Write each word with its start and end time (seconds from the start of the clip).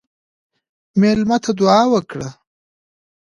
مېلمه 0.99 1.37
ته 1.43 1.51
دعا 1.59 1.81
وکړه. 1.91 2.27